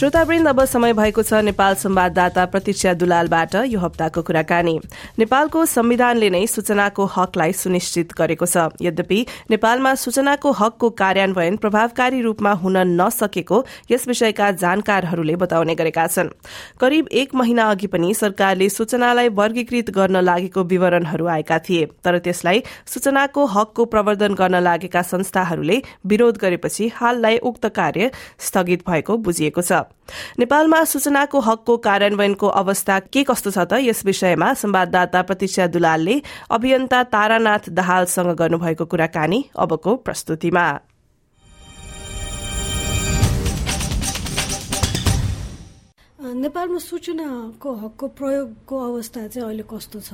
श्रोतावृन्द 0.00 0.48
अब 0.48 0.64
समय 0.64 0.92
भएको 0.92 1.22
छ 1.22 1.38
नेपाल 1.44 1.74
संवाददाता 1.76 2.44
प्रतीक्षा 2.46 2.92
दुलालबाट 2.94 3.54
यो 3.68 3.78
हप्ताको 3.80 4.22
कुराकानी। 4.22 4.72
नेपालको 5.18 5.64
संविधानले 5.66 6.30
नै 6.30 6.46
सूचनाको 6.46 7.04
हकलाई 7.06 7.52
सुनिश्चित 7.52 8.12
गरेको 8.16 8.46
छ। 8.46 8.72
यद्यपि 8.80 9.18
नेपालमा 9.50 9.94
सूचनाको 9.94 10.52
हकको 10.52 10.90
कार्यान्वयन 10.96 11.56
प्रभावकारी 11.56 12.20
रूपमा 12.22 12.52
हुन 12.62 12.76
नसकेको 12.96 13.58
यस 13.90 14.08
विषयका 14.08 14.50
जानकारहरूले 14.56 15.36
बताउने 15.36 15.74
गरेका 15.74 16.06
छन्। 16.06 16.32
करिब 16.80 17.12
एक 17.12 17.34
महिना 17.34 17.68
अघि 17.68 17.86
पनि 17.92 18.14
सरकारले 18.14 18.68
सूचनालाई 18.70 19.28
वर्गीकृत 19.36 19.90
गर्न 19.90 20.24
लागेको 20.24 20.64
विवरणहरू 20.64 21.26
आएका 21.28 21.58
थिए। 21.68 21.84
तर 22.00 22.18
त्यसलाई 22.24 22.62
सूचनाको 22.88 23.46
हकको 23.52 23.84
प्रवर्धन 23.84 24.34
गर्न 24.34 24.64
लागेका 24.64 25.02
संस्थाहरूले 25.04 25.80
विरोध 26.06 26.38
गरेपछि 26.40 26.90
हाललाई 26.96 27.38
उक्त 27.44 27.72
कार्य 27.76 28.10
स्थगित 28.40 28.88
भएको 28.88 29.16
बुझिएको 29.20 29.62
छ। 29.62 29.84
नेपालमा 30.38 30.82
सूचनाको 30.84 31.40
हकको 31.40 31.76
कार्यान्वयनको 31.76 32.46
अवस्था 32.46 32.98
के 33.12 33.22
कस्तो 33.24 33.50
छ 33.50 33.58
त? 33.58 33.72
यस 33.78 34.04
विषयमा 34.04 34.52
संवाददाता 34.54 35.22
प्रतीक्षा 35.22 35.66
दुलालले 35.66 36.22
अभियन्ता 36.50 37.02
तारानाथ 37.14 37.68
दाहालसँग 37.70 38.34
गर्नुभएको 38.34 38.84
कुराकानी 38.86 39.38
अबको 39.56 39.96
प्रस्तुतिमा। 40.06 40.66
नेपालमा 46.20 46.78
सूचनाको 46.78 47.70
हकको 47.74 48.06
प्रयोगको 48.18 48.74
अवस्था 48.88 49.26
चाहिँ 49.28 49.46
अहिले 49.46 49.64
कस्तो 49.70 50.00
छ? 50.00 50.10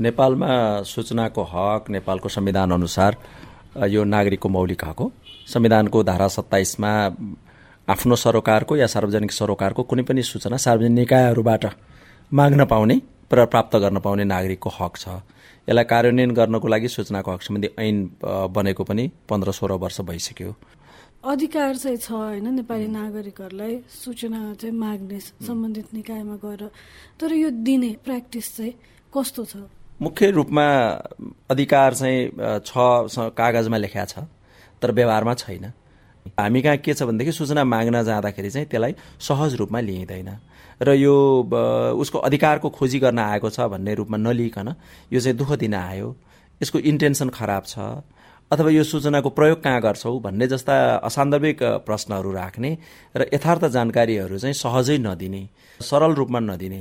नेपालमा 0.00 0.82
सूचनाको 0.84 1.42
हक 1.42 1.90
नेपालको 1.90 2.28
संविधान 2.28 2.70
अनुसार 2.70 3.16
यो 3.88 4.04
नागरिकको 4.04 4.48
मौलिक 4.48 4.84
हक 4.84 4.98
हो। 5.00 5.12
संविधानको 5.46 6.02
धारा 6.02 6.28
सत्ताइसमा 6.28 6.92
आफ्नो 7.88 8.16
सरोकारको 8.16 8.76
या 8.76 8.86
सार्वजनिक 8.86 9.32
सरोकारको 9.32 9.82
कुनै 9.82 10.02
पनि 10.02 10.22
सूचना 10.22 10.56
सार्वजनिक 10.58 10.98
निकायहरूबाट 10.98 11.64
माग्न 12.32 12.64
पाउने 12.66 12.96
र 13.32 13.44
प्राप्त 13.46 13.76
गर्न 13.76 13.98
पाउने 14.02 14.24
नागरिकको 14.24 14.70
हक 14.78 14.96
छ। 14.96 15.06
यसलाई 15.68 15.84
कार्यान्वयन 15.84 16.30
गर्नको 16.34 16.66
लागि 16.66 16.88
सूचनाको 16.88 17.30
हक 17.30 17.42
सम्बन्धी 17.42 17.68
ऐन 17.78 17.96
बनेको 18.50 18.82
पनि 18.84 19.04
पन्ध्र 19.30 19.52
सोह्र 19.52 19.72
वर्ष 19.78 20.00
भइसक्यो। 20.02 20.50
अधिकार 21.30 21.74
चाहिँ 21.76 21.96
छ 21.96 22.10
होइन? 22.10 22.46
नेपाली 22.58 22.86
नागरिकहरूलाई 22.90 23.74
सूचना 23.86 24.40
चाहिँ 24.58 24.74
माग्ने 24.74 25.18
सम्बन्धित 25.46 25.94
निकायमा 25.94 26.36
गएर 26.42 26.62
तर 27.20 27.32
यो 27.34 27.50
दिने 27.62 27.90
प्र्याक्टिस 28.02 28.56
चाहिँ 28.56 28.74
कस्तो 29.14 29.44
छ? 29.44 29.54
मुख्य 30.02 30.30
रूपमा 30.30 30.66
अधिकार 31.50 31.94
चाहिँ 31.94 32.18
छ 32.66 33.30
कागजमा 33.30 33.78
लेखा 33.78 34.04
छ 34.04 34.26
तर 34.82 34.90
व्यवहारमा 34.92 35.34
छैन। 35.34 35.72
हामी 36.34 36.62
कहाँ 36.62 36.76
के 36.76 36.94
छ 36.94 37.02
भनेदेखि 37.02 37.32
सूचना 37.32 37.64
माग्न 37.64 38.02
जाँदाखेरि 38.02 38.50
चाहिँ 38.50 38.66
त्यसलाई 38.68 38.94
सहज 39.20 39.54
रूपमा 39.56 39.80
लिइँदैन। 39.80 40.30
र 40.82 40.88
यो 40.94 41.14
उसको 41.96 42.18
अधिकारको 42.18 42.68
खोजी 42.70 42.98
गर्न 43.00 43.18
आएको 43.18 43.50
छ 43.50 43.60
भन्ने 43.72 43.94
रूपमा 43.94 44.16
नलिकन 44.18 44.68
यो 45.12 45.20
चाहिँ 45.20 45.36
दुःख 45.36 45.52
दिन 45.58 45.74
आयो। 45.74 46.08
यसको 46.60 46.78
इन्टेन्सन 46.80 47.28
खराब 47.28 47.64
छ। 47.66 47.78
अथवा 48.50 48.70
यो 48.70 48.82
सूचनाको 48.84 49.30
प्रयोग 49.30 49.62
कहाँ 49.62 49.80
गर्छौ 49.82 50.18
भन्ने 50.20 50.46
जस्ता 50.46 50.74
असान्दर्भिक 51.02 51.62
प्रश्नहरू 51.82 52.32
राख्ने 52.32 52.70
र 53.16 53.26
यथार्थ 53.34 53.64
जानकारीहरू 53.74 54.38
चाहिँ 54.38 54.54
सहजै 54.54 54.98
नदिने 54.98 55.42
सरल 55.80 56.12
रूपमा 56.14 56.40
नदिने 56.40 56.80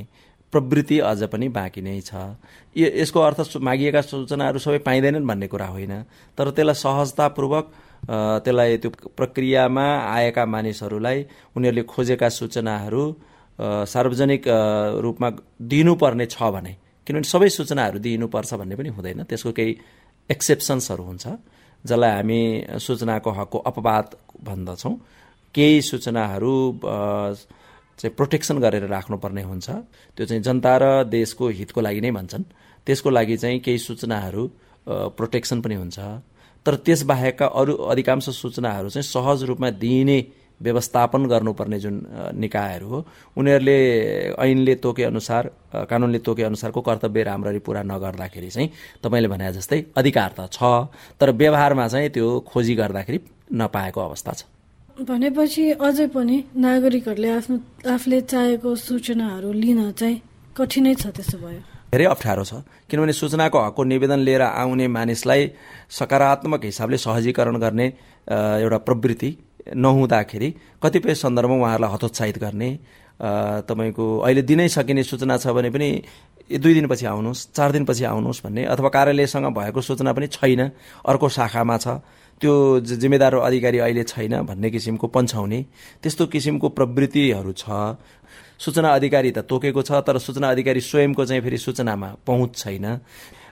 प्रवृत्ति 0.53 0.99
अझ 1.01 1.23
पनि 1.25 1.47
बाँकी 1.49 1.81
नै 1.81 1.99
छ। 2.01 2.37
यसको 2.75 3.19
अर्थ 3.19 3.57
मागिएका 3.57 4.01
सूचनाहरू 4.01 4.59
सबै 4.59 4.77
पाइँदैनन् 4.85 5.27
भन्ने 5.27 5.47
कुरा 5.47 5.67
होइन। 5.67 5.93
तर 6.37 6.51
त्यसलाई 6.51 6.75
सहजतापूर्वक 6.75 7.65
त्यसलाई 8.09 8.77
त्यो 8.77 8.89
प्रक्रियामा 9.17 9.85
आएका 10.15 10.43
मानिसहरूलाई 10.45 11.17
उनीहरूले 11.55 11.83
खोजेका 11.83 12.29
सूचनाहरू 12.29 13.03
सार्वजनिक 13.93 14.43
रूपमा 15.05 15.29
दिनुपर्ने 15.71 16.25
छ 16.25 16.37
भने 16.55 16.73
किनभने 17.07 17.27
सबै 17.33 17.49
सूचनाहरू 17.49 17.97
दिइनुपर्छ 18.05 18.53
भन्ने 18.59 18.75
पनि 18.75 18.89
हुँदैन। 18.97 19.23
त्यसको 19.29 19.51
केही 19.57 19.71
एक्सेप्सन्सहरू 20.29 21.03
हुन्छ 21.03 21.25
जसलाई 21.85 22.11
हामी 22.17 22.41
सूचनाको 22.85 23.29
हकको 23.39 23.57
अपवाद 23.69 24.05
भन्दछौँ। 24.47 24.93
केही 25.55 25.81
सूचनाहरू 25.81 26.53
चाहिँ 27.99 28.13
प्रोटेक्सन 28.17 28.57
गरेर 28.59 28.85
राख्नुपर्ने 28.89 29.43
हुन्छ। 29.49 29.67
त्यो 30.17 30.25
चाहिँ 30.25 30.41
जनता 30.43 30.73
र 30.81 30.85
देशको 31.07 31.47
हितको 31.59 31.79
लागि 31.81 32.01
नै 32.01 32.11
भन्छन्। 32.11 32.43
त्यसको 32.87 33.09
लागि 33.09 33.35
चाहिँ 33.37 33.59
केही 33.65 33.77
सूचनाहरू 33.87 34.43
प्रोटेक्सन 35.17 35.61
पनि 35.61 35.75
हुन्छ। 35.81 35.97
तर 36.65 36.75
त्यसबाहेकका 36.85 37.45
अरू 37.53 37.73
अधिकांश 37.93 38.29
सूचनाहरू 38.41 38.89
चाहिँ 38.89 39.03
सहज 39.03 39.43
रूपमा 39.49 39.69
दिइने 39.83 40.19
व्यवस्थापन 40.61 41.25
गर्नुपर्ने 41.27 41.79
जुन 41.79 41.95
निकायहरू 42.39 42.87
हो 42.87 42.99
उनीहरूले 43.37 43.77
ऐनले 44.39 44.75
तोके 44.83 45.03
अनुसार 45.03 45.49
कानुनले 45.91 46.19
तोके 46.19 46.43
अनुसारको 46.43 46.81
कर्तव्य 46.81 47.23
राम्ररी 47.23 47.59
पुरा 47.59 47.81
नगर्दाखेरि 47.83 48.49
चाहिँ 48.49 48.69
तपाईँले 49.03 49.27
भने 49.27 49.51
जस्तै 49.53 49.83
अधिकार 49.95 50.31
त 50.39 50.47
छ 50.51 50.87
तर 51.19 51.31
व्यवहारमा 51.31 51.87
चाहिँ 51.87 52.09
त्यो 52.09 52.39
खोजी 52.47 52.75
गर्दाखेरि 52.75 53.19
नपाएको 53.53 53.99
अवस्था 54.01 54.31
छ। 54.31 54.41
भनेपछि 55.03 55.63
अझै 55.75 56.07
पनि 56.15 56.37
नागरिकहरूले 56.55 57.29
आफ्नो 57.29 57.55
आफूले 57.93 58.21
चाहेको 58.31 58.75
सूचनाहरू 58.87 59.51
लिन 59.53 59.91
चाहिँ 59.91 60.21
कठिनै 60.55 60.93
छ 60.95 61.11
त्यसो 61.11 61.37
भयो 61.37 61.74
धेरै 61.95 62.05
अप्ठ्यारो 62.11 62.43
छ। 62.43 62.53
किनभने 62.91 63.13
सूचनाको 63.15 63.57
हकको 63.57 63.81
निवेदन 63.87 64.19
लिएर 64.27 64.43
आउने 64.43 64.85
मानिसलाई 64.91 65.41
सकारात्मक 65.89 66.61
हिसाबले 66.65 66.97
सहजीकरण 66.99 67.55
गर्ने 67.63 67.87
एउटा 68.27 68.77
प्रवृत्ति 68.83 69.29
नहुँदाखेरि 69.75 70.49
कतिपय 70.83 71.13
सन्दर्भमा 71.15 71.55
उहाँहरूलाई 71.55 71.91
हतोत्साहित 71.95 72.37
गर्ने 72.37 72.69
तपाईँको 73.63 74.05
अहिले 74.19 74.41
दिनै 74.43 74.67
सकिने 74.67 75.03
सूचना 75.03 75.37
छ 75.39 75.55
भने 75.55 75.69
पनि 75.71 75.87
दुई 76.51 76.73
दिनपछि 76.73 77.05
आउनुहोस् 77.05 77.41
चार 77.55 77.71
दिनपछि 77.71 78.03
आउनुहोस् 78.03 78.43
भन्ने 78.43 78.63
अथवा 78.67 78.89
कार्यालयसँग 78.91 79.47
भएको 79.55 79.81
सूचना 79.81 80.11
पनि 80.13 80.27
छैन 80.27 80.61
अर्को 81.07 81.29
शाखामा 81.31 81.77
छ। 81.77 81.87
त्यो 82.41 82.53
जिम्मेदार 82.81 83.35
अधिकारी 83.37 83.77
अहिले 83.79 84.03
छैन 84.03 84.33
भन्ने 84.43 84.69
किसिमको 84.69 85.07
पन्छाउने 85.07 85.59
त्यस्तो 86.03 86.25
किसिमको 86.27 86.67
प्रवृत्तिहरू 86.69 87.51
छ। 87.53 87.95
सूचना 88.59 88.89
अधिकारी 88.91 89.31
त 89.31 89.39
तोकेको 89.47 89.81
छ 89.81 89.91
तर 90.03 90.17
सूचना 90.17 90.49
अधिकारी 90.49 90.81
स्वयंको 90.81 91.25
चाहिँ 91.25 91.41
फेरि 91.41 91.57
सूचनामा 91.57 92.09
पहुँच 92.27 92.51
छैन। 92.55 92.85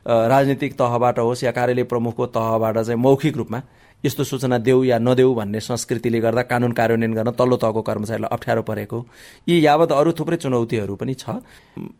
राजनीतिक 0.03 0.73
तहबाट 0.75 1.19
होस् 1.19 1.43
या 1.43 1.51
कार्यालय 1.51 1.83
प्रमुखको 1.87 2.25
तहबाट 2.35 2.77
चाहिँ 2.77 2.99
मौखिक 2.99 3.37
रूपमा 3.37 3.61
यस्तो 4.03 4.23
सूचना 4.23 4.57
देऊ 4.59 4.83
या 4.83 4.97
नदेऊ 4.99 5.33
भन्ने 5.33 5.59
संस्कृतिले 5.63 6.19
गर्दा 6.19 6.41
कानुन 6.43 6.71
कार्यान्वयन 6.75 7.13
गर्न 7.13 7.31
तल्लो 7.39 7.55
तहको 7.55 7.81
कर्मचारीलाई 7.87 8.29
अप्ठ्यारो 8.35 8.61
परेको। 8.67 8.99
यी 9.47 9.65
यावत 9.65 9.91
अरू 9.95 10.11
थुप्रै 10.11 10.37
चुनौतीहरू 10.43 10.95
पनि 10.99 11.13
छ। 11.15 11.39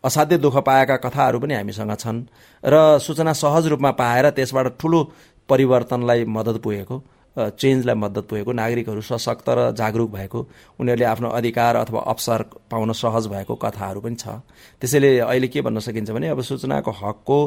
असाध्य 0.04 0.36
दुःख 0.36 0.56
पाएका 0.68 0.96
कथाहरू 1.00 1.40
पनि 1.40 1.54
हामीसँग 1.54 1.96
छन्। 1.96 2.18
र 2.60 2.98
सूचना 3.00 3.32
सहज 3.32 3.66
रूपमा 3.72 3.90
पाएर 3.96 4.30
त्यसबाट 4.36 4.76
ठुलो 4.76 5.00
परिवर्तनलाई 5.48 6.24
मद्दत 6.26 6.56
पुगेको 6.62 6.96
चेन्जलाई 7.36 7.94
मद्दत 7.94 8.24
पुगेको 8.30 8.52
नागरिकहरू 8.52 9.00
सशक्त 9.02 9.48
र 9.48 9.58
जागरुक 9.74 10.10
भएको 10.10 10.40
उनीहरूले 10.80 11.04
आफ्नो 11.04 11.28
अधिकार 11.38 11.76
अथवा 11.76 12.00
अवसर 12.12 12.42
पाउन 12.70 12.92
सहज 12.94 13.26
भएको 13.26 13.54
कथाहरू 13.54 14.00
पनि 14.00 14.16
छ। 14.16 14.38
त्यसैले 14.80 15.10
अहिले 15.20 15.48
के 15.48 15.60
भन्न 15.60 15.78
सकिन्छ 15.82 16.10
भने 16.10 16.28
अब 16.30 16.40
सूचनाको 16.40 16.90
हकको 16.94 17.38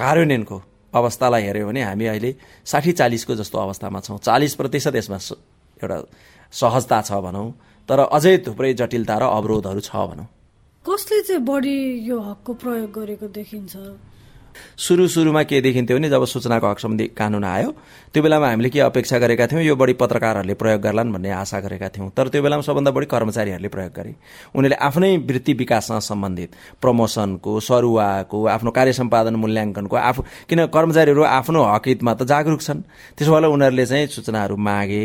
कार्यान्वयनको 0.00 0.56
अवस्थालाई 0.94 1.42
हेऱ्यो 1.42 1.66
भने 1.66 1.82
हामी 1.82 2.06
अहिले 2.06 2.30
साठी 2.64 2.92
चालिसको 2.96 3.34
जस्तो 3.36 3.58
अवस्थामा 3.58 4.00
छौँ। 4.00 4.18
चालिस 4.18 4.54
प्रतिशत 4.56 4.94
यसमा 4.96 5.18
एउटा 5.82 5.98
सहजता 6.52 7.00
छ 7.02 7.20
भनौँ 7.20 7.48
तर 7.88 7.98
अझै 8.08 8.36
थुप्रै 8.46 8.72
जटिलता 8.80 9.14
र 9.20 9.24
अवरोधहरू 9.28 9.80
छ 9.84 9.92
भनौँ। 9.92 10.26
कसले 10.84 11.20
चाहिँ 11.22 11.42
बढी 11.44 11.76
यो 12.08 12.16
हकको 12.20 12.52
प्रयोग 12.54 12.90
गरेको 12.96 13.26
देखिन्छ? 13.28 13.76
सुरु 14.76 15.06
सुरुमा 15.08 15.42
के 15.42 15.60
देखिन्थ्यो 15.60 15.96
भने 15.96 16.08
जब 16.10 16.24
सूचनाको 16.24 16.66
हक 16.70 16.78
सम्बन्धी 16.78 17.06
कानुन 17.16 17.44
आयो 17.44 17.70
त्यो 18.12 18.22
बेलामा 18.22 18.48
हामीले 18.48 18.68
के 18.70 18.80
अपेक्षा 18.80 19.18
गरेका 19.18 19.46
थियौँ 19.46 19.62
यो 19.62 19.76
बढी 19.76 19.92
पत्रकारहरूले 20.00 20.54
प्रयोग 20.54 20.80
गर्लान् 20.80 21.12
भन्ने 21.12 21.30
आशा 21.30 21.60
गरेका 21.60 21.88
थियौँ। 21.88 22.10
तर 22.16 22.28
त्यो 22.28 22.42
बेलामा 22.42 22.62
सबभन्दा 22.62 22.90
बढी 22.90 23.06
कर्मचारीहरूले 23.06 23.68
प्रयोग 23.68 23.92
गरे। 23.92 24.14
उनीहरूले 24.56 24.76
आफ्नै 24.76 25.16
वृत्ति 25.28 25.52
विकाससँग 25.52 26.00
सम्बन्धित 26.00 26.50
प्रमोसनको 26.80 27.60
सरुवाको 27.60 28.38
आफ्नो 28.46 28.70
कार्य 28.70 28.92
सम्पादन 28.92 29.34
मूल्याङ्कनको 29.36 29.96
आफू 29.96 30.22
किन 30.48 30.66
कर्मचारीहरू 30.66 31.22
आफ्नो 31.22 31.62
हक 31.64 31.88
हितमा 31.88 32.14
त 32.14 32.22
जागरुक 32.24 32.60
छन्। 32.62 32.80
त्यसो 33.16 33.32
भए 33.32 33.48
उनीहरूले 33.48 33.86
चाहिँ 33.86 34.06
सूचनाहरू 34.06 34.56
मागे। 34.56 35.04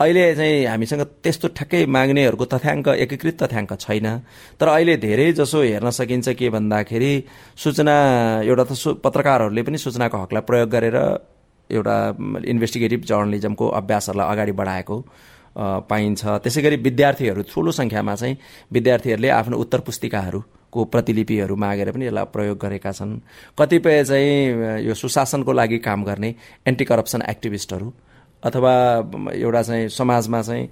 अहिले 0.00 0.34
चाहिँ 0.34 0.66
हामीसँग 0.66 1.02
त्यस्तो 1.26 1.48
ठ्याक्कै 1.58 1.86
माग्नेहरूको 1.90 2.44
तथ्याङ्क 2.54 2.88
एकीकृत 3.02 3.42
तथ्याङ्क 3.42 3.72
छैन। 3.82 4.06
तर 4.54 4.68
अहिले 4.68 4.94
धेरै 4.96 5.32
जसो 5.34 5.58
हेर्न 5.62 5.90
सकिन्छ 5.90 6.28
के 6.38 6.50
भन्दाखेरि 6.54 7.12
सूचना 7.58 7.94
एउटा 8.46 8.64
त 8.64 8.72
पत्रकारहरूले 9.02 9.62
पनि 9.66 9.78
सूचनाको 9.78 10.16
हकलाई 10.22 10.42
प्रयोग 10.46 10.68
गरेर 10.70 10.96
एउटा 11.70 11.96
इन्भेस्टिगेटिभ 12.46 13.00
जर्नलिजमको 13.10 13.66
अभ्यासहरूलाई 13.80 14.26
अगाडि 14.32 14.52
बढाएको 14.54 14.96
पाइन्छ। 15.90 16.22
त्यसै 16.46 16.62
गरी 16.62 16.76
विद्यार्थीहरू 16.78 17.42
ठुलो 17.50 17.70
सङ्ख्यामा 17.74 18.14
चाहिँ 18.14 18.38
विद्यार्थीहरूले 18.72 19.28
आफ्नो 19.34 19.56
उत्तर 19.58 19.80
पुस्तिकाहरूको 19.82 20.84
प्रतिलिपिहरू 20.94 21.54
मागेर 21.58 21.90
पनि 21.90 22.06
यसलाई 22.06 22.24
प्रयोग 22.30 22.58
गरेका 22.62 22.92
छन्। 22.94 23.18
कतिपय 23.58 24.04
चाहिँ 24.04 24.86
यो 24.86 24.94
सुशासनको 24.94 25.52
लागि 25.52 25.78
काम 25.82 26.04
गर्ने 26.06 26.30
एन्टी 26.70 26.84
करप्सन 26.86 27.22
एक्टिभिस्टहरू 27.26 27.88
अथवा 28.42 28.72
एउटा 29.34 29.62
चाहिँ 29.62 29.88
समाजमा 29.88 30.42
चाहिँ 30.42 30.64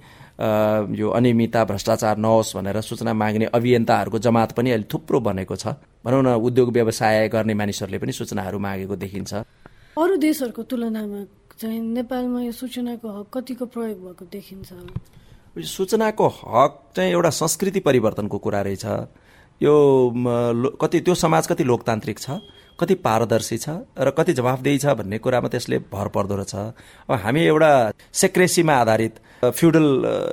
यो 0.95 1.09
अनियमितता 1.09 1.63
भ्रष्टाचार 1.65 2.17
नहोस् 2.17 2.55
भनेर 2.55 2.81
सूचना 2.81 3.13
माग्ने 3.13 3.45
अभियन्ताहरूको 3.51 4.19
जमात 4.19 4.51
पनि 4.53 4.71
अहिले 4.71 4.87
थुप्रो 4.93 5.19
बनेको 5.19 5.55
छ। 5.55 5.67
भनौँ 6.05 6.21
न 6.23 6.27
उद्योग 6.37 6.69
व्यवसाय 6.71 7.27
गर्ने 7.27 7.53
मानिसहरूले 7.53 7.97
पनि 7.97 8.11
सूचनाहरू 8.11 8.59
मागेको 8.59 8.95
देखिन्छ। 8.95 9.33
अरू 9.97 10.15
देशहरूको 10.15 10.63
तुलनामा 10.63 11.19
चाहिँ 11.57 11.79
नेपालमा 11.81 12.41
यो 12.41 12.51
सूचनाको 12.53 13.07
हक 13.09 13.27
कतिको 13.33 13.65
प्रयोग 13.65 13.97
भएको 14.05 14.25
देखिन्छ? 14.29 14.69
सूचनाको 15.57 16.27
हक 16.27 16.73
चाहिँ 16.95 17.11
एउटा 17.11 17.29
संस्कृति 17.33 17.79
परिवर्तनको 17.81 18.37
कुरा 18.37 18.61
रहेछ। 18.61 18.85
यो 19.61 19.73
कति 20.81 20.99
त्यो 21.01 21.13
समाज 21.17 21.47
कति 21.47 21.63
लोकतान्त्रिक 21.63 22.19
छ? 22.19 22.29
कति 22.79 22.95
पारदर्शी 23.01 23.57
छ 23.57 23.69
र 23.97 24.09
कति 24.17 24.33
जवाफदेही 24.33 24.77
छ 24.77 24.85
भन्ने 24.97 25.17
कुरामा 25.17 25.47
त्यसले 25.49 25.77
भर 25.89 26.07
पर्दो 26.13 26.35
रहेछ। 26.35 26.55
अब 27.09 27.15
हामी 27.23 27.41
एउटा 27.43 27.71
सेक्रेसीमा 28.13 28.73
आधारित 28.75 29.15
फ्युडल 29.37 29.85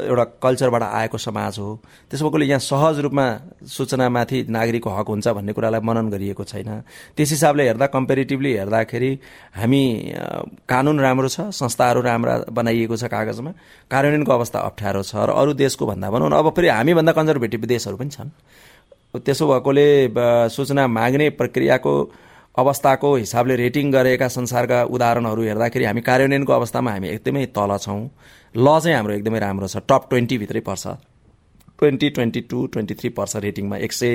एउटा 0.08 0.25
कल्चरबाट 0.44 0.82
आएको 0.82 1.19
समाज 1.19 1.58
हो। 1.58 1.69
त्यसो 2.11 2.25
भएकोले 2.25 2.44
यहाँ 2.46 2.61
सहज 2.61 2.99
रूपमा 3.05 3.26
सूचनामाथि 3.69 4.38
नागरिकको 4.49 4.91
हक 4.91 5.08
हुन्छ 5.08 5.29
भन्ने 5.29 5.52
कुरालाई 5.52 5.81
मनन 5.81 6.08
गरिएको 6.11 6.44
छैन। 6.44 6.70
त्यस 7.17 7.31
हिसाबले 7.31 7.64
हेर्दा 7.64 7.87
कम्पेरिटिभली 7.96 8.52
हेर्दाखेरि 8.52 9.11
हामी 9.56 9.82
कानुन 10.69 11.00
राम्रो 11.00 11.29
छ 11.29 11.49
संस्थाहरू 11.52 12.00
राम्रा 12.00 12.35
बनाइएको 12.52 12.97
छ 12.97 13.05
कागजमा। 13.08 13.52
कार्यान्वयनको 13.90 14.32
अवस्था 14.32 14.58
अप्ठ्यारो 14.61 15.02
छ 15.02 15.17
र 15.17 15.31
अरू 15.32 15.52
देशको 15.52 15.87
भन्दा 15.87 16.11
भनौँ 16.11 16.31
अब 16.32 16.52
फेरि 16.56 16.69
हामीभन्दा 16.69 17.12
कन्जर्भेटिभ 17.12 17.64
देशहरू 17.64 17.97
पनि 17.97 18.11
छन्। 18.11 18.31
त्यसो 19.14 19.44
भएकोले 19.47 19.88
सूचना 20.50 20.87
माग्ने 20.88 21.29
प्रक्रियाको 21.40 21.93
अवस्थाको 22.56 23.15
हिसाबले 23.17 23.55
रेटिङ 23.56 23.91
गरेका 23.93 24.29
संसारका 24.29 24.83
उदाहरणहरू 24.87 25.43
हेर्दाखेरि 25.43 25.85
हामी 25.85 26.01
कार्यान्वयनको 26.01 26.53
अवस्थामा 26.53 26.91
हामी 26.91 27.09
एकदमै 27.09 27.47
तल 27.51 27.77
छौँ। 27.77 28.03
ल 28.55 28.67
चाहिँ 28.79 28.97
हाम्रो 28.97 29.15
एकदमै 29.15 29.39
राम्रो 29.39 29.67
छ। 29.67 29.77
टप 29.91 30.06
ट्वेन्टीभित्रै 30.11 30.61
पर्छ। 30.61 30.87
Twenty 31.79 32.09
twenty 32.11 32.41
two 32.41 32.67
twenty 32.67 32.95
three 32.95 33.09
पर्छ 33.11 33.37
रेटिङमा। 33.37 33.77
एक 33.77 33.93
सय 33.93 34.12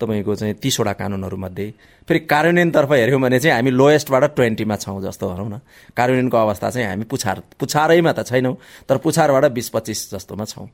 तपाईँको 0.00 0.34
चाहिँ 0.34 0.54
तिसवटा 0.54 0.92
कानुनहरूमध्ये। 0.92 1.66
फेरि 2.08 2.20
कार्यान्वयनतर्फ 2.26 2.90
हेऱ्यौँ 2.92 3.20
भने 3.20 3.38
चाहिँ 3.38 3.54
हामी 3.54 3.70
लोएस्टबाट 3.70 4.24
ट्वेन्टीमा 4.34 4.76
छौँ 4.76 5.00
जस्तो 5.02 5.24
भनौँ 5.30 5.48
न। 5.48 5.60
कार्यान्वयनको 5.94 6.36
अवस्था 6.36 6.70
चाहिँ 6.70 6.88
हामी 6.88 7.04
पुछार 7.06 7.42
पुछारैमा 7.60 8.12
त 8.12 8.26
छैनौँ 8.26 8.54
तर 8.88 8.96
पुछारबाट 8.98 9.44
बिस 9.54 9.68
पच्चिस 9.70 10.10
जस्तोमा 10.14 10.44
छौँ। 10.44 10.66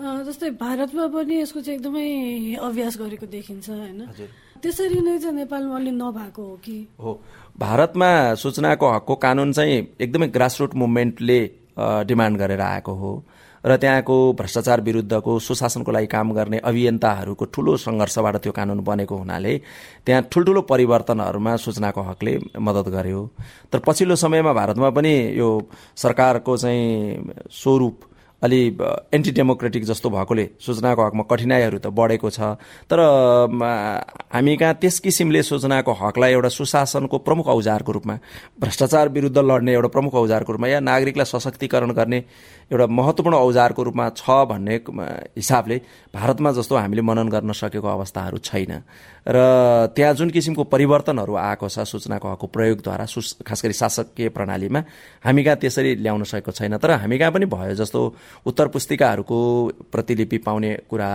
जस्तै 0.00 0.50
भारतमा 0.56 1.06
पनि 1.12 1.34
यसको 1.40 1.60
चाहिँ 1.60 1.76
एकदमै 1.76 2.56
अभ्यास 2.56 2.94
गरेको 2.96 3.26
देखिन्छ 3.28 3.68
होइन? 3.68 4.00
त्यसरी 4.62 5.00
नै 5.00 5.18
चाहिँ 5.18 5.36
नेपालमा 5.36 5.76
अलि 5.76 5.90
नभएको 5.90 6.42
हो 6.42 6.56
कि? 6.64 6.88
हो। 7.00 7.12
भारतमा 7.58 8.10
सूचनाको 8.34 8.86
हकको 8.92 9.14
कानुन 9.14 9.52
चाहिँ 9.52 9.76
एकदमै 10.00 10.28
ग्रासरुट 10.28 10.74
मुभमेन्टले 10.74 11.40
डिमान्ड 12.04 12.38
गरेर 12.38 12.60
आएको 12.60 12.92
हो 12.94 13.12
र 13.64 13.76
त्यहाँको 13.76 14.16
भ्रष्टाचार 14.32 14.80
विरुद्धको 14.80 15.38
सुशासनको 15.38 15.92
लागि 15.92 16.06
काम 16.06 16.32
गर्ने 16.32 16.58
अभियन्ताहरूको 16.64 17.44
ठुलो 17.44 17.76
सङ्घर्षबाट 17.76 18.36
त्यो 18.36 18.52
कानुन 18.52 18.80
बनेको 18.80 19.16
हुनाले 19.16 19.52
त्यहाँ 20.06 20.22
ठुल्ठुलो 20.32 20.60
परिवर्तनहरूमा 20.62 21.56
सूचनाको 21.56 22.00
हकले 22.00 22.38
मद्दत 22.56 22.88
गर्यो। 22.88 23.20
तर 23.72 23.78
पछिल्लो 23.78 24.16
समयमा 24.16 24.52
भारतमा 24.52 24.90
पनि 24.90 25.12
यो 25.38 25.48
सरकारको 25.96 26.56
चाहिँ 26.56 27.32
स्वरूप 27.52 28.00
अलि 28.42 28.60
एन्टी 29.12 29.30
डेमोक्रेटिक 29.30 29.84
जस्तो 29.84 30.10
भएकोले 30.10 30.44
सूचनाको 30.60 31.02
हकमा 31.06 31.22
कठिनाइहरू 31.30 31.78
त 31.78 31.86
बढेको 31.92 32.30
छ। 32.30 32.40
तर 32.88 32.98
हामी 34.32 34.56
कहाँ 34.56 34.74
त्यस 34.80 34.98
किसिमले 35.00 35.42
सूचनाको 35.42 35.92
हकलाई 35.92 36.32
एउटा 36.32 36.48
सुशासनको 36.48 37.18
प्रमुख 37.20 37.46
औजारको 37.48 37.92
रूपमा 37.92 38.18
भ्रष्टाचार 38.60 39.08
विरुद्ध 39.08 39.38
लड्ने 39.38 39.72
एउटा 39.72 39.88
प्रमुख 39.88 40.14
औजारको 40.14 40.52
रूपमा 40.52 40.68
या 40.68 40.80
नागरिकलाई 40.80 41.26
सशक्तिकरण 41.26 41.92
गर्ने 41.92 42.18
एउटा 42.72 42.86
महत्त्वपूर्ण 42.88 43.36
औजारको 43.36 43.82
रूपमा 43.82 44.08
छ 44.16 44.30
भन्ने 44.48 44.74
हिसाबले 45.36 45.76
भारतमा 46.14 46.52
जस्तो 46.52 46.76
हामीले 46.76 47.02
मनन 47.02 47.28
गर्न 47.28 47.52
सकेको 47.52 47.88
अवस्थाहरू 47.88 48.38
छैन। 48.40 48.72
र 49.28 49.36
त्यहाँ 49.94 50.14
जुन 50.14 50.30
किसिमको 50.30 50.64
परिवर्तनहरू 50.64 51.34
आएको 51.36 51.68
छ 51.68 51.84
सूचनाको 51.84 52.28
हकको 52.32 52.46
प्रयोगद्वारा 52.46 53.04
सु 53.04 53.20
खास 53.44 53.62
गरी 53.64 53.74
शासकीय 53.74 54.28
प्रणालीमा 54.32 54.80
हामी 55.24 55.44
कहाँ 55.44 55.56
त्यसरी 55.60 55.94
ल्याउन 56.00 56.22
सकेको 56.24 56.52
छैन। 56.52 56.76
तर 56.78 56.90
हामी 57.04 57.18
कहाँ 57.18 57.32
पनि 57.32 57.46
भयो 57.46 57.74
जस्तो 57.74 58.00
उत्तर 58.46 58.68
पुस्तिकाहरूको 58.68 59.38
प्रतिलिपि 59.92 60.38
पाउने 60.38 60.76
कुरा। 60.90 61.10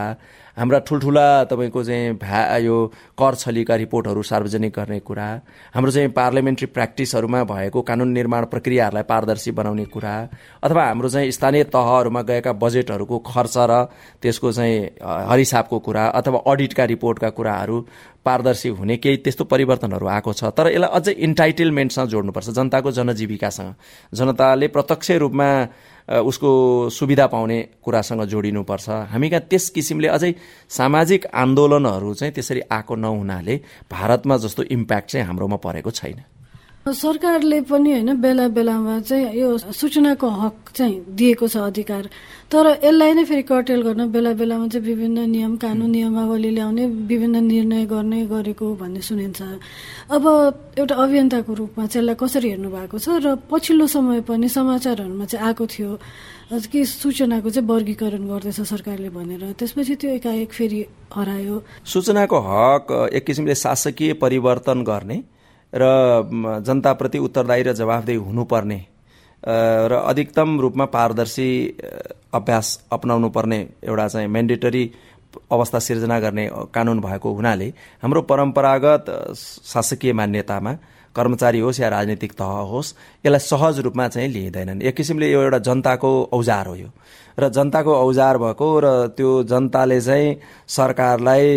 हाम्रा 0.57 0.79
ठुल्ठुला 0.79 1.43
तपाईँको 1.45 1.83
चाहिँ 1.83 2.11
भ्या 2.15 2.57
यो 2.57 2.75
कर 3.19 3.35
छलीका 3.35 3.75
रिपोर्टहरू 3.75 4.21
सार्वजनिक 4.23 4.71
गर्ने 4.71 4.99
कुरा। 4.99 5.27
हाम्रो 5.75 5.91
चाहिँ 5.91 6.09
पार्लियामेन्ट्री 6.15 6.67
प्र्याक्टिसहरूमा 6.67 7.43
भएको 7.43 7.81
कानुन 7.81 8.09
निर्माण 8.09 8.45
प्रक्रियाहरूलाई 8.45 9.03
पारदर्शी 9.03 9.51
बनाउने 9.51 9.85
कुरा। 9.85 10.15
अथवा 10.63 10.83
हाम्रो 10.85 11.09
चाहिँ 11.09 11.31
स्थानीय 11.31 11.63
तहहरूमा 11.67 12.21
गएका 12.21 12.53
बजेटहरूको 12.55 13.19
खर्च 13.19 13.55
र 13.59 13.83
त्यसको 14.21 14.51
चाहिँ 14.51 14.79
हरिसाबको 15.03 15.79
कुरा 15.79 16.03
अथवा 16.15 16.39
अडिटका 16.47 16.83
रिपोर्टका 16.85 17.29
कुराहरू 17.35 17.79
पारदर्शी 18.25 18.69
हुने 18.69 18.95
केही 18.97 19.17
त्यस्तो 19.17 19.43
परिवर्तनहरू 19.43 20.07
आएको 20.07 20.33
छ। 20.33 20.55
तर 20.55 20.71
यसलाई 20.71 20.89
अझै 20.89 21.11
इन्टाइटेलमेन्टसँग 21.19 22.07
जोड्नुपर्छ 22.09 22.49
जनताको 22.49 22.91
जनजीविकासँग। 22.91 23.73
जनताले 24.13 24.67
प्रत्यक्ष 24.67 25.11
रूपमा 25.19 25.49
उसको 26.09 26.49
सुविधा 26.89 27.27
पाउने 27.27 27.57
कुरासँग 27.83 28.23
जोडिनुपर्छ। 28.23 28.89
हामी 28.89 29.29
कहाँ 29.29 29.41
त्यस 29.49 29.69
किसिमले 29.69 30.07
अझै 30.07 30.33
सामाजिक 30.69 31.25
आन्दोलनहरू 31.33 32.13
चाहिँ 32.13 32.33
त्यसरी 32.33 32.61
आएको 32.71 32.95
नहुनाले 32.95 33.55
भारतमा 33.91 34.37
जस्तो 34.37 34.63
इम्प्याक्ट 34.63 35.09
चाहिँ 35.09 35.27
हाम्रोमा 35.27 35.55
परेको 35.55 35.91
छैन। 35.91 36.21
सरकारले 36.85 37.59
पनि 37.65 37.91
होइन 37.91 38.21
बेला 38.21 38.47
बेलामा 38.53 38.99
चाहिँ 39.09 39.33
यो 39.33 39.57
सूचनाको 39.57 40.27
हक 40.29 40.69
चाहिँ 40.69 41.17
दिएको 41.17 41.47
छ 41.49 41.57
अधिकार। 41.57 42.09
तर 42.45 42.65
यसलाई 42.77 43.13
नै 43.13 43.23
फेरि 43.25 43.41
कर्टेल 43.41 43.81
गर्न 43.81 44.05
बेला 44.13 44.33
बेलामा 44.37 44.67
चाहिँ 44.69 44.85
विभिन्न 44.85 45.25
नियम 45.25 45.55
कानुन 45.57 45.89
नियमावली 45.89 46.49
ल्याउने 46.53 46.85
विभिन्न 47.09 47.41
निर्णय 47.41 47.85
गर्ने 47.89 48.25
गरेको 48.29 48.65
भन्ने 48.77 49.01
सुनिन्छ। 49.01 49.41
अब 50.13 50.23
एउटा 50.77 50.95
अभियन्ताको 50.95 51.53
रूपमा 51.57 51.85
चाहिँ 51.89 52.05
यसलाई 52.05 52.15
कसरी 52.21 52.49
हेर्नु 52.53 52.69
भएको 52.69 52.97
छ 53.01 53.17
र 53.17 53.35
पछिल्लो 53.49 53.87
समय 53.89 54.21
पनि 54.21 54.45
समाचारहरूमा 54.45 55.25
चाहिँ 55.25 55.41
आएको 55.41 55.65
थियो 55.65 55.91
कि 56.69 56.85
सूचनाको 56.85 57.49
चाहिँ 57.49 57.67
वर्गीकरण 57.67 58.29
गर्दैछ 58.29 58.61
सरकारले 58.61 59.09
भनेर। 59.09 59.57
त्यसपछि 59.57 59.95
त्यो 59.95 60.09
एकाएक 60.21 60.51
फेरि 60.53 60.85
हरायो। 61.09 61.55
सूचनाको 61.81 62.37
हक 62.45 63.09
एक 63.09 63.25
किसिमले 63.25 63.55
शासकीय 63.57 64.13
परिवर्तन 64.21 64.85
गर्ने 64.85 65.23
र 65.75 66.61
जनताप्रति 66.65 67.17
उत्तरदायी 67.17 67.63
र 67.63 67.73
जवाफदेही 67.73 68.17
हुनुपर्ने 68.17 68.85
र 69.43 69.93
अधिकतम 70.05 70.59
रूपमा 70.59 70.85
पारदर्शी 70.85 71.49
अभ्यास 72.33 72.67
अपनाउनु 72.91 73.29
पर्ने 73.29 73.59
एउटा 73.83 74.07
चाहिँ 74.07 74.27
मेन्डेटरी 74.27 74.91
अवस्था 75.51 75.79
सिर्जना 75.79 76.19
गर्ने 76.19 76.49
कानुन 76.73 76.99
भएको 76.99 77.33
हुनाले 77.33 77.67
हाम्रो 78.03 78.21
परम्परागत 78.21 79.05
शासकीय 79.65 80.13
मान्यतामा 80.13 80.73
कर्मचारी 81.15 81.59
होस् 81.59 81.79
या 81.79 81.89
राजनीतिक 81.89 82.31
तह 82.31 82.51
होस् 82.71 82.93
यसलाई 83.25 83.39
सहज 83.39 83.79
रूपमा 83.79 84.07
चाहिँ 84.07 84.29
लिइँदैनन्। 84.29 84.81
एक 84.81 84.95
किसिमले 84.95 85.31
यो 85.31 85.41
एउटा 85.41 85.57
जनताको 85.57 86.11
औजार 86.33 86.67
हो 86.67 86.75
यो। 86.75 86.89
र 87.39 87.49
जनताको 87.49 87.93
औजार 87.95 88.37
भएको 88.37 88.67
र 88.79 89.07
त्यो 89.07 89.43
जनताले 89.43 90.01
चाहिँ 90.01 90.35
सरकारलाई 90.67 91.47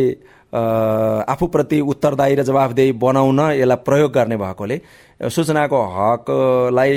आफूप्रति 0.53 1.81
उत्तरदायी 1.83 2.35
र 2.35 2.43
जवाफदेही 2.45 2.93
बनाउन 2.99 3.41
यसलाई 3.53 3.77
प्रयोग 3.85 4.13
गर्ने 4.13 4.37
भएकोले 4.39 4.81
सूचनाको 5.21 5.83
हकलाई 5.95 6.95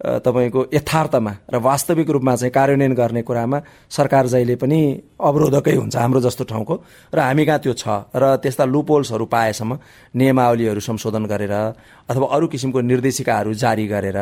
तपाईँको 0.00 0.64
यथार्थमा 0.72 1.32
र 1.52 1.56
वास्तविक 1.58 2.10
रूपमा 2.10 2.34
चाहिँ 2.34 2.52
कार्यान्वयन 2.52 2.94
गर्ने 2.94 3.22
कुरामा 3.22 3.60
सरकार 3.90 4.26
जहिले 4.26 4.56
पनि 4.56 4.80
अवरोधकै 5.20 5.74
हुन्छ 5.74 5.96
हाम्रो 5.96 6.20
जस्तो 6.20 6.44
ठाउँको 6.46 6.74
र 7.12 7.18
हामी 7.20 7.44
कहाँ 7.44 7.58
त्यो 7.58 7.72
छ 7.74 8.08
र 8.10 8.36
त्यस्ता 8.38 8.64
लुपोल्सहरू 8.66 9.26
पाएसम्म 9.26 9.78
नियमावलीहरू 10.14 10.80
संशोधन 10.80 11.24
गरेर 11.26 11.52
अथवा 12.08 12.26
अरू 12.30 12.46
किसिमको 12.48 12.80
निर्देशिकाहरू 12.82 13.52
जारी 13.54 13.86
गरेर 13.86 14.18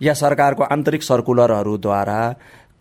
या 0.00 0.14
सरकारको 0.14 0.62
आन्तरिक 0.66 1.02
सर्कुलरहरूद्वारा 1.02 2.20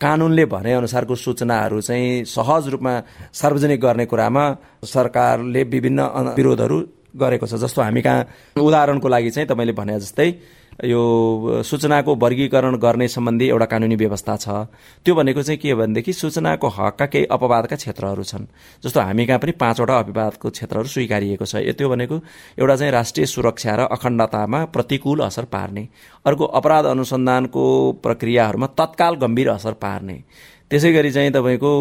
कानुनले 0.01 0.45
भने 0.45 0.73
अनुसारको 0.73 1.15
सूचनाहरू 1.17 1.81
चाहिँ 1.81 2.23
सहज 2.27 2.67
रूपमा 2.69 2.93
सार्वजनिक 3.33 3.79
गर्ने 3.81 4.05
कुरामा 4.05 4.43
सरकारले 4.85 5.63
विभिन्न 5.65 6.01
विरोधहरू 6.37 6.77
गरेको 7.15 7.45
छ 7.47 7.53
जस्तो 7.57 7.81
हामी 7.81 8.01
कहाँ 8.01 8.61
उदाहरणको 8.61 9.07
लागि 9.07 9.31
चाहिँ 9.31 9.47
तपाईँले 9.49 9.73
भने 9.73 9.99
जस्तै 9.99 10.29
यो 10.85 11.61
सूचनाको 11.65 12.15
वर्गीकरण 12.15 12.75
गर्ने 12.77 13.07
सम्बन्धी 13.07 13.47
एउटा 13.49 13.65
कानुनी 13.65 13.95
व्यवस्था 13.95 14.35
छ। 14.37 14.47
त्यो 15.05 15.15
भनेको 15.15 15.41
चाहिँ 15.41 15.57
के 15.57 15.73
भनेदेखि 15.73 16.13
सूचनाको 16.13 16.67
हकका 16.67 17.05
केही 17.05 17.25
अपवादका 17.25 17.75
क्षेत्रहरू 17.75 18.23
छन्। 18.23 18.45
जस्तो 18.83 18.99
हामी 19.01 19.25
कहाँ 19.25 19.39
पनि 19.39 19.51
पाँचवटा 19.57 19.97
अपवादको 19.99 20.49
क्षेत्रहरू 20.49 20.87
स्वीकारिएको 20.87 21.45
छ। 21.45 21.55
त्यो 21.73 21.89
भनेको 21.89 22.15
एउटा 22.59 22.75
चाहिँ 22.75 22.91
राष्ट्रिय 22.91 23.25
सुरक्षा 23.25 23.75
र 23.75 23.79
अखण्डतामा 23.89 24.65
प्रतिकूल 24.65 25.19
असर 25.25 25.45
पार्ने। 25.49 25.87
अर्को 26.25 26.45
अपराध 26.45 26.85
अनुसन्धानको 26.85 27.63
प्रक्रियाहरूमा 28.03 28.67
तत्काल 28.77 29.15
गम्भीर 29.15 29.49
असर 29.49 29.73
पार्ने। 29.81 30.23
त्यसै 30.71 30.91
गरी 30.93 31.11
चाहिँ 31.11 31.31
तपाईँको 31.31 31.71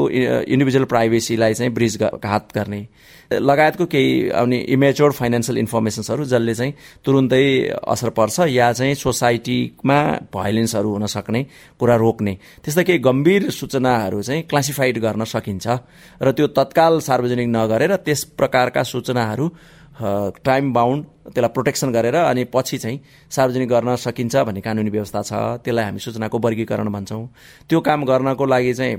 इन्डिभिजुअल 0.47 0.85
प्राइभेसीलाई 0.85 1.55
चाहिँ 1.55 1.73
ब्रिज 1.75 1.97
घात 2.03 2.55
गर्ने। 2.55 2.87
लगायतको 3.27 3.85
केही 3.87 4.29
अनि 4.31 4.59
इमेच्योर 4.71 5.13
फाइनेन्सियल 5.13 5.59
इन्फर्मेसन्सहरू 5.59 6.25
जसले 6.25 6.55
चाहिँ 6.55 6.73
तुरुन्तै 7.05 7.45
असर 7.83 8.11
पर्छ 8.15 8.47
या 8.49 8.73
चाहिँ 8.73 8.95
सोसाइटीमा 8.95 9.99
भाइलेन्सहरू 10.31 10.91
हुन 10.93 11.07
सक्ने 11.07 11.43
कुरा 11.81 11.97
रोक्ने। 11.97 12.35
त्यस्ता 12.63 12.83
केही 12.83 12.99
गम्भीर 13.03 13.51
सूचनाहरू 13.51 14.23
चाहिँ 14.23 14.43
क्लासिफाइड 14.47 14.99
गर्न 15.03 15.25
सकिन्छ। 15.27 15.67
र 16.23 16.31
त्यो 16.33 16.47
तत्काल 16.55 17.01
सार्वजनिक 17.03 17.49
नगरेर 17.51 17.97
त्यस 18.07 18.25
प्रकारका 18.39 18.83
सूचनाहरू 18.83 19.47
टाइम 19.97 20.73
बााउन्ड 20.73 21.05
त्यसलाई 21.27 21.51
प्रोटेक्सन 21.53 21.93
गरेर 21.93 22.15
अनि 22.17 22.45
पछि 22.53 22.79
चाहिँ 22.79 23.01
सार्वजनिक 23.31 23.69
गर्न 23.69 23.97
सकिन्छ 23.97 24.37
भन्ने 24.37 24.61
कानुनी 24.61 24.91
व्यवस्था 24.91 25.23
छ। 25.23 25.33
त्यसलाई 25.65 25.85
हामी 25.85 25.99
सूचनाको 25.99 26.39
वर्गीकरण 26.39 26.89
भन्छौँ। 26.93 27.25
त्यो 27.69 27.81
काम 27.81 28.05
गर्नको 28.05 28.45
लागि 28.47 28.73
चाहिँ 28.75 28.95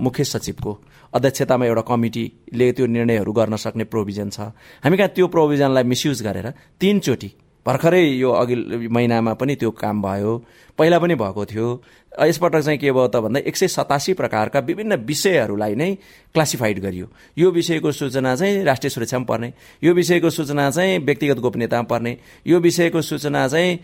मुख्य 0.00 0.24
सचिवको 0.24 0.72
अध्यक्षतामा 1.12 1.64
एउटा 1.66 1.82
कमिटीले 1.90 2.72
त्यो 2.72 2.86
निर्णयहरू 2.86 3.32
गर्न 3.32 3.56
सक्ने 3.56 3.84
प्रोभिजन 3.90 4.28
छ। 4.30 4.54
हामी 4.84 4.96
कहाँ 4.96 5.10
त्यो 5.10 5.26
प्रोभिजनलाई 5.26 5.84
मिसयुज 5.84 6.22
गरेर 6.22 6.46
तिनचोटि 6.80 7.30
भर्खरै 7.66 8.04
यो 8.16 8.30
अघि 8.32 8.88
महिनामा 8.88 9.34
पनि 9.34 9.54
त्यो 9.56 9.70
काम 9.70 10.02
भयो। 10.02 10.42
पहिला 10.78 10.98
पनि 10.98 11.14
भएको 11.14 11.44
थियो। 11.44 11.68
यसपटक 12.10 12.60
चाहिँ 12.60 12.78
के 12.78 12.90
भयो 12.92 13.06
त 13.06 13.16
भन्दा 13.22 13.40
एक 13.46 13.56
सय 13.56 13.68
सतासी 13.68 14.12
प्रकारका 14.16 14.58
विभिन्न 14.60 14.96
विषयहरूलाई 15.06 15.74
नै 15.74 15.94
क्लासिफाइड 16.34 16.78
गरियो। 16.80 17.06
यो 17.38 17.50
विषयको 17.50 17.92
सूचना 17.92 18.34
चाहिँ 18.36 18.64
राष्ट्रिय 18.64 18.90
सुरक्षामा 18.90 19.24
पर्ने। 19.24 19.52
यो 19.82 19.92
विषयको 19.94 20.30
सूचना 20.30 20.70
चाहिँ 20.70 20.98
व्यक्तिगत 20.98 21.38
गोपनीयतामा 21.38 21.86
पर्ने। 21.86 22.16
यो 22.46 22.58
विषयको 22.58 23.00
सूचना 23.02 23.46
चाहिँ 23.48 23.76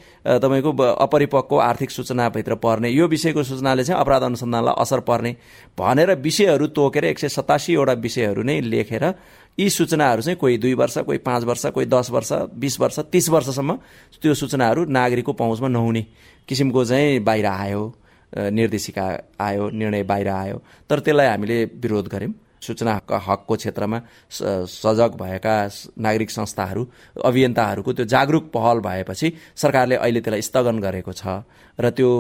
तपाईँको 0.43 0.71
अपरिपक्व 0.73 1.57
आर्थिक 1.61 1.91
सूचनाभित्र 1.91 2.55
पर्ने। 2.57 2.89
यो 2.91 3.07
विषयको 3.07 3.43
सूचनाले 3.43 3.85
चाहिँ 3.85 4.01
अपराध 4.01 4.23
अनुसन्धानलाई 4.23 4.75
असर 4.75 5.01
पर्ने। 5.01 5.37
भनेर 5.79 6.15
विषयहरू 6.19 6.67
तोकेर 6.67 7.05
एक 7.05 7.19
सय 7.19 7.29
सतासीवटा 7.29 7.93
विषयहरू 7.93 8.43
नै 8.43 8.61
लेखेर 8.61 9.05
यी 9.59 9.69
सूचनाहरू 9.71 10.23
चाहिँ 10.23 10.37
कोही 10.37 10.59
दुई 10.59 10.75
वर्ष 10.75 10.99
कोही 10.99 11.19
पाँच 11.19 11.45
वर्ष 11.45 11.67
कोही 11.67 11.87
दस 11.87 12.11
वर्ष 12.11 12.33
बिस 12.55 12.81
वर्ष 12.81 12.99
तिस 13.13 13.29
वर्षसम्म 13.29 13.79
त्यो 14.23 14.35
सूचनाहरू 14.35 14.85
नागरिकको 14.85 15.33
पहुँचमा 15.33 15.69
नहुने 15.69 16.07
किसिमको 16.49 16.85
चाहिँ 16.85 17.21
बाहिर 17.21 17.47
आयो 17.47 17.83
निर्देशिका 18.37 19.07
आयो 19.41 19.71
निर्णय 19.71 20.03
बाहिर 20.03 20.29
आयो। 20.29 20.63
तर 20.91 21.01
त्यसलाई 21.01 21.27
हामीले 21.27 21.65
विरोध 21.65 22.09
गऱ्यौँ। 22.09 22.33
सूचना 22.67 22.93
हकको 23.27 23.55
क्षेत्रमा 23.57 23.99
सजग 24.31 25.13
भएका 25.21 25.55
नागरिक 25.99 26.31
संस्थाहरू 26.31 26.83
अभियन्ताहरूको 27.25 27.93
त्यो 27.93 28.05
जागरुक 28.07 28.51
पहल 28.55 28.79
भएपछि 28.81 29.33
सरकारले 29.57 29.97
अहिले 29.97 30.21
त्यसलाई 30.21 30.43
स्थगन 30.43 30.79
गरेको 30.81 31.13
छ 31.13 31.43
र 31.79 31.91
त्यो 31.93 32.11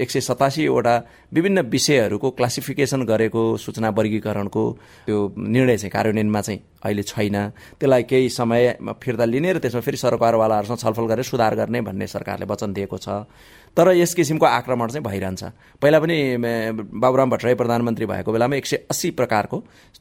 एक 0.00 0.10
सय 0.10 0.20
सतासीवटा 0.20 0.94
विभिन्न 1.32 1.60
विषयहरूको 1.72 2.30
क्लासिफिकेसन 2.30 3.02
गरेको 3.02 3.42
सूचना 3.56 3.88
वर्गीकरणको 3.90 4.64
त्यो 5.06 5.18
निर्णय 5.38 5.76
चाहिँ 5.76 5.90
कार्यान्वयनमा 5.90 6.40
चाहिँ 6.40 6.60
अहिले 6.84 7.02
छैन। 7.02 7.36
त्यसलाई 7.80 8.02
केही 8.02 8.28
समय 8.28 8.76
फिर्ता 9.02 9.24
लिने 9.24 9.52
र 9.52 9.58
त्यसमा 9.58 9.80
फेरि 9.80 9.96
सरकारवालाहरूसँग 9.96 10.78
छलफल 10.78 11.06
गरेर 11.08 11.24
सुधार 11.24 11.54
गर्ने 11.56 11.80
भन्ने 11.80 12.06
सरकारले 12.06 12.46
वचन 12.46 12.72
दिएको 12.76 12.98
छ। 12.98 13.08
तर 13.76 13.92
यस 13.92 14.14
किसिमको 14.14 14.46
आक्रमण 14.46 14.88
चाहिँ 14.88 15.04
भइरहन्छ। 15.04 15.42
पहिला 15.82 15.98
पनि 16.00 16.16
बाबुराम 16.96 17.30
भट्टराई 17.30 17.54
प्रधानमन्त्री 17.54 18.06
भएको 18.06 18.32
बेलामा 18.32 18.56
एक 18.56 18.66
सय 18.66 18.76
अस्सी 18.90 19.10
प्रकारको 19.12 19.56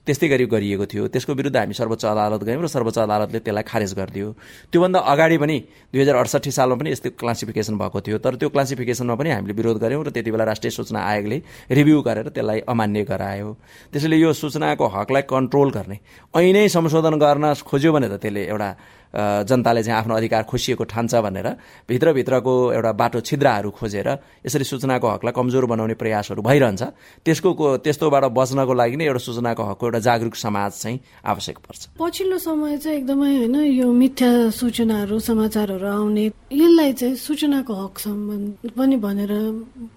त्यस्तै 0.07 0.27
गरी 0.31 0.45
गरिएको 0.45 0.85
थियो। 0.85 1.07
त्यसको 1.11 1.33
विरुद्ध 1.33 1.57
हामी 1.57 1.73
सर्वोच्च 1.73 2.05
अदालत 2.05 2.43
गयौँ 2.45 2.63
र 2.63 2.67
सर्वोच्च 2.71 2.97
अदालतले 3.03 3.39
त्यसलाई 3.43 3.63
खारेज 3.67 3.93
गरिदियो। 3.99 4.27
त्योभन्दा 4.71 4.99
अगाडि 5.11 5.37
पनि 5.37 5.57
दुई 5.91 6.01
हजार 6.01 6.15
अडसठी 6.15 6.51
सालमा 6.55 6.75
पनि 6.79 6.89
यस्तै 6.95 7.09
क्लासिफिकेसन 7.19 7.75
भएको 7.75 7.99
थियो। 7.99 8.17
तर 8.23 8.35
त्यो 8.39 8.49
क्लासिफिकेसनमा 8.55 9.15
पनि 9.19 9.29
हामीले 9.35 9.53
विरोध 9.53 9.77
गऱ्यौँ 9.83 10.03
र 10.07 10.09
त्यति 10.15 10.31
बेला 10.31 10.45
राष्ट्रिय 10.55 10.71
सूचना 10.71 10.99
आयोगले 11.01 11.37
रिभ्यू 11.75 12.01
गरेर 12.01 12.27
त्यसलाई 12.31 12.59
अमान्य 12.63 13.03
गरायो। 13.03 13.49
त्यसैले 13.91 14.17
यो 14.23 14.31
सूचनाको 14.31 14.85
हकलाई 14.87 15.23
कन्ट्रोल 15.27 15.69
गर्ने 15.75 15.97
ऐनै 16.31 16.67
संशोधन 16.69 17.19
गर्न 17.19 17.53
खोज्यो 17.59 17.91
भने 17.91 18.07
त 18.07 18.21
त्यसले 18.21 18.45
एउटा 18.45 18.69
जनताले 19.15 19.81
चाहिँ 19.83 19.97
आफ्नो 19.97 20.13
अधिकार 20.15 20.43
खोसिएको 20.43 20.83
ठान्छ 20.83 21.15
भनेर 21.15 21.47
भित्रभित्रको 21.87 22.53
एउटा 22.75 22.91
बाटो 22.91 23.19
छिद्राहरू 23.23 23.64
खोजेर 23.71 24.07
यसरी 24.45 24.63
सूचनाको 24.63 25.07
हकलाई 25.07 25.33
कमजोर 25.33 25.65
बनाउने 25.65 25.93
प्रयासहरू 25.95 26.41
भइरहन्छ। 26.41 26.83
त्यसको 27.25 27.49
त्यस्तोबाट 27.81 28.23
बच्नको 28.33 28.73
लागि 28.73 28.95
नै 28.95 29.05
एउटा 29.05 29.21
सूचनाको 29.25 29.63
हकको 29.63 29.85
एउटा 29.85 29.99
जागरुक 29.99 30.35
समाज 30.35 30.71
चाहिँ 30.81 30.99
आवश्यक 31.25 31.57
पर्छ। 31.65 31.81
पछिल्लो 31.99 32.37
समय 32.37 32.77
चाहिँ 32.77 32.97
एकदमै 32.97 33.31
होइन 33.37 33.55
यो 33.75 33.87
मिथ्या 33.91 34.49
सूचनाहरू 34.51 35.19
समाचारहरू 35.19 35.87
आउने 35.87 36.25
यसलाई 36.51 36.93
चाहिँ 36.93 37.15
सूचनाको 37.15 37.73
हक 37.73 37.99
सम्बन्ध 37.99 38.71
पनि 38.77 38.95
भनेर 38.97 39.31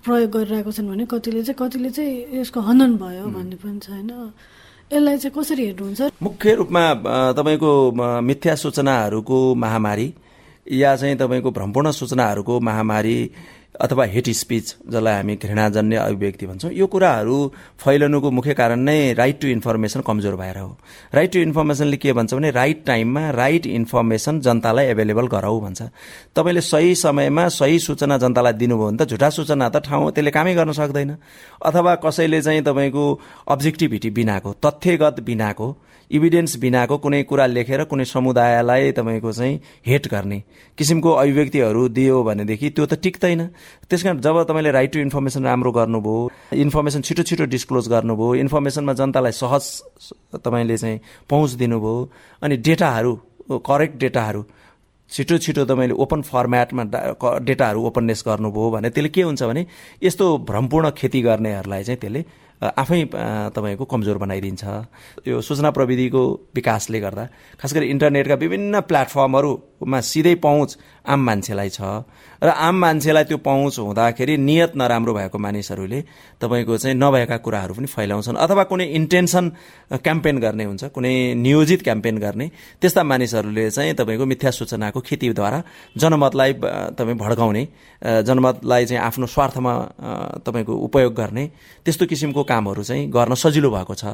प्रयोग 0.04 0.30
गरिरहेको 0.30 0.70
छन् 0.72 0.88
भने 0.88 1.04
कतिले 1.06 1.42
चाहिँ 1.42 1.58
कतिले 1.58 1.90
चाहिँ 1.90 2.40
यसको 2.40 2.60
हनन 2.60 2.96
भयो 2.96 3.26
भन्ने 3.28 3.56
पनि 3.56 3.78
छ 3.78 3.90
होइन। 3.90 4.32
यसलाई 4.88 5.16
चाहिँ 5.18 5.34
कसरी 5.36 5.64
हेर्नुहुन्छ? 5.66 6.00
मुख्य 6.22 6.54
रूपमा 6.54 6.84
तपाईँको 7.36 7.70
मिथ्या 8.24 8.54
सूचनाहरूको 8.54 9.38
महामारी 9.54 10.06
या 10.72 10.96
चाहिँ 10.96 11.16
तपाईँको 11.16 11.50
भ्रमपूर्ण 11.50 11.90
सूचनाहरूको 11.90 12.60
महामारी 12.60 13.18
अथवा 13.74 14.04
हेट 14.04 14.28
स्पिच 14.34 14.74
जसलाई 14.90 15.14
हामी 15.14 15.34
घृणाजन्य 15.36 15.96
अभिव्यक्ति 15.96 16.46
भन्छौँ 16.46 16.70
यो 16.72 16.86
कुराहरू 16.86 17.36
फैलनुको 17.78 18.30
मुख्य 18.30 18.54
कारण 18.54 18.80
नै 18.80 19.12
राइट 19.14 19.40
टु 19.40 19.46
इन्फर्मेसन 19.48 20.00
कमजोर 20.00 20.36
भएर 20.36 20.58
हो। 20.58 20.76
राइट 21.14 21.32
टु 21.32 21.38
इन्फर्मेसनले 21.38 21.96
के 21.96 22.12
भन्छ 22.12 22.34
भने 22.34 22.50
राइट 22.50 22.84
टाइममा 22.86 23.30
राइट 23.30 23.66
इन्फर्मेसन 23.68 24.40
जनतालाई 24.40 24.86
एभाइलेबल 24.86 25.26
गराऊ 25.26 25.60
भन्छ। 25.60 25.82
तपाईँले 26.36 26.60
सही 26.60 26.94
समयमा 26.94 27.48
सही 27.54 27.78
सूचना 27.78 28.18
जनतालाई 28.18 28.52
दिनुभयो 28.52 28.86
भने 28.88 29.04
त 29.04 29.08
झुटा 29.08 29.30
सूचना 29.30 29.68
त 29.68 29.84
ठाउँ 29.86 30.10
त्यसले 30.10 30.30
कामै 30.30 30.54
गर्न 30.54 30.72
सक्दैन। 30.72 31.16
अथवा 31.62 31.94
कसैले 32.02 32.42
चाहिँ 32.42 32.62
तपाईँको 32.62 33.04
अब्जेक्टिभिटी 33.46 34.10
बिनाको 34.10 34.52
तथ्यगत 34.64 35.20
बिनाको 35.22 35.76
इभिडेन्स 36.10 36.56
बिनाको 36.56 36.96
कुनै 36.98 37.22
कुरा 37.22 37.46
लेखेर 37.46 37.84
कुनै 37.84 38.04
समुदायलाई 38.04 38.92
तपाईँको 38.96 39.32
चाहिँ 39.32 39.60
हेट 39.86 40.06
गर्ने 40.08 40.42
किसिमको 40.78 41.10
अभिव्यक्तिहरू 41.12 41.88
दियो 41.88 42.22
भनेदेखि 42.24 42.70
त्यो 42.70 42.86
त 42.86 42.94
टिक्दैन। 42.96 43.40
त्यस 43.90 44.02
कारण 44.02 44.20
जब 44.20 44.42
तपाईँले 44.42 44.70
राइट 44.70 44.92
टु 44.92 44.98
इन्फर्मेसन 45.00 45.44
राम्रो 45.44 45.72
गर्नुभयो 45.72 46.58
इन्फर्मेसन 46.58 47.00
छिटो 47.02 47.22
छिटो 47.22 47.44
डिस्क्लोज 47.46 47.88
गर्नुभयो 47.88 48.34
इन्फर्मेसनमा 48.44 48.92
जनतालाई 48.94 49.32
सहज 49.34 49.64
तपाईँले 50.36 50.76
चाहिँ 50.76 51.00
पहुँच 51.30 51.50
दिनुभयो 51.58 52.08
अनि 52.42 52.56
डेटाहरू 52.62 53.14
करेक्ट 53.66 53.96
डेटाहरू 53.96 54.44
छिटो 55.10 55.38
छिटो 55.38 55.64
तपाईँले 55.64 55.94
ओपन 55.96 56.22
फर्मेटमा 56.24 56.82
डेटाहरू 57.42 57.84
ओपननेस 57.86 58.22
गर्नुभयो 58.26 58.70
भने 58.70 58.90
त्यसले 58.90 59.08
के 59.08 59.22
हुन्छ 59.22 59.42
भने 59.42 59.66
यस्तो 60.02 60.26
भ्रमपूर्ण 60.44 60.90
खेती 60.96 61.22
गर्नेहरूलाई 61.22 61.84
चाहिँ 61.84 62.00
त्यसले 62.00 62.24
आफै 62.58 63.00
तपाईँको 63.54 63.84
कमजोर 63.84 64.18
बनाइदिन्छ। 64.18 64.64
यो 65.26 65.40
सूचना 65.40 65.70
प्रविधिको 65.70 66.22
विकासले 66.54 67.00
गर्दा 67.00 67.24
खास 67.60 67.74
गरी 67.74 67.86
इन्टरनेटका 67.86 68.34
विभिन्न 68.34 68.80
प्लेटफर्महरूमा 68.82 70.00
सिधै 70.02 70.34
पहुँच 70.42 70.70
आम 71.06 71.20
मान्छेलाई 71.22 71.70
छ। 71.70 71.80
र 72.42 72.48
आम 72.48 72.74
मान्छेलाई 72.76 73.24
त्यो 73.24 73.38
पहुँच 73.38 73.78
हुँदाखेरि 73.78 74.36
नियत 74.38 74.72
नराम्रो 74.76 75.14
भएको 75.14 75.38
मानिसहरूले 75.38 76.00
तपाईँको 76.42 76.76
चाहिँ 76.76 76.96
नभएका 76.98 77.36
कुराहरू 77.46 77.74
पनि 77.74 77.86
फैलाउँछन्। 77.86 78.36
अथवा 78.36 78.62
कुनै 78.70 78.86
इन्टेन्सन 78.98 79.44
क्याम्पेन 80.02 80.38
गर्ने 80.38 80.64
हुन्छ 80.64 80.84
कुनै 80.90 81.14
नियोजित 81.34 81.82
क्याम्पेन 81.82 82.18
गर्ने 82.18 82.46
त्यस्ता 82.82 83.02
मानिसहरूले 83.02 83.70
चाहिँ 83.70 83.94
तपाईँको 83.94 84.24
मिथ्या 84.26 84.50
सूचनाको 84.50 85.00
खेतीद्वारा 85.00 85.62
जनमतलाई 85.96 86.52
तपाईँ 86.98 87.18
भड्काउने 87.18 87.62
जनमतलाई 88.26 88.86
चाहिँ 88.86 89.02
आफ्नो 89.02 89.26
स्वार्थमा 89.26 89.72
तपाईँको 90.46 90.72
उपयोग 90.86 91.14
गर्ने 91.14 91.44
त्यस्तो 91.86 92.06
किसिमको 92.06 92.44
कामहरू 92.48 92.82
चाहिँ 92.82 93.06
गर्न 93.12 93.34
सजिलो 93.34 93.70
भएको 93.70 93.94
छ। 93.94 94.04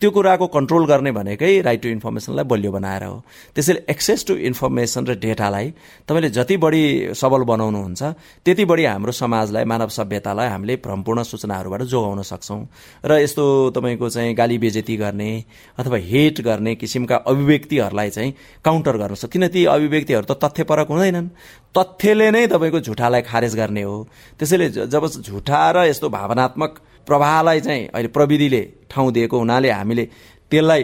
त्यो 0.00 0.10
कुराको 0.10 0.46
कन्ट्रोल 0.48 0.84
गर्ने 0.86 1.12
भनेकै 1.12 1.60
राइट 1.60 1.82
टु 1.82 1.88
इन्फर्मेसनलाई 1.88 2.44
बलियो 2.44 2.72
बनाएर 2.72 3.04
हो। 3.04 3.16
त्यसैले 3.54 3.84
एक्सेस 3.90 4.24
टु 4.26 4.34
इन्फर्मेसन 4.48 5.06
र 5.06 5.14
डेटालाई 5.20 5.66
तपाईँले 6.08 6.30
जति 6.32 6.56
बढी 6.56 6.82
सबल 7.14 7.42
बनाउनुहुन्छ 7.44 8.02
त्यति 8.44 8.64
बढी 8.64 8.84
हाम्रो 8.84 9.12
समाजलाई 9.12 9.64
मानव 9.64 9.88
सभ्यतालाई 9.92 10.48
हामीले 10.48 10.76
भ्रमपूर्ण 10.80 11.22
सूचनाहरूबाट 11.22 11.82
जोगाउन 11.92 12.22
सक्छौँ। 12.22 12.60
र 13.04 13.20
यस्तो 13.20 13.44
तपाईँको 13.76 14.08
चाहिँ 14.08 14.34
गाली 14.34 14.58
बेजेती 14.58 14.96
गर्ने 14.96 15.30
अथवा 15.78 15.98
हेट 16.02 16.40
गर्ने 16.40 16.74
किसिमका 16.74 17.16
अभिव्यक्तिहरूलाई 17.28 18.10
चाहिँ 18.10 18.34
काउन्टर 18.64 18.96
गर्न 18.96 19.14
सक्छ 19.14 19.32
किन 19.32 19.48
ती 19.48 19.64
अभिव्यक्तिहरू 19.66 20.24
त 20.24 20.38
तथ्यपरक 20.44 20.88
हुँदैनन्। 20.88 21.28
तथ्यले 21.72 22.30
नै 22.30 22.46
तपाईँको 22.46 22.80
झुठालाई 22.80 23.22
खारेज 23.22 23.54
गर्ने 23.56 23.82
हो। 23.82 23.96
त्यसैले 24.38 24.68
जब 24.86 25.06
झुठा 25.08 25.60
र 25.72 25.76
यस्तो 25.88 26.08
भावनात्मक 26.08 26.72
प्रवाहलाई 27.06 27.60
चाहिँ 27.60 27.82
अहिले 27.88 28.08
प्रविधिले 28.08 28.62
ठाउँ 28.90 29.12
दिएको 29.12 29.38
हुनाले 29.38 29.70
हामीले 29.70 30.04
त्यसलाई 30.50 30.82